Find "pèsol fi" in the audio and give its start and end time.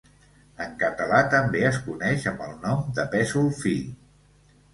3.13-3.77